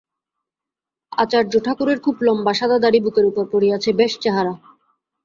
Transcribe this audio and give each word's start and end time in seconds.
আচার্য 1.11 1.53
ঠাকুরের 1.65 1.99
খুব 1.99 2.15
লম্বা 2.27 2.53
সাদা 2.53 2.77
দাড়ি 2.83 2.99
বুকের 3.03 3.25
ওপর 3.27 3.45
পড়িয়াছে, 3.51 3.89
বেশ 3.93 4.13
চেহারা। 4.23 4.53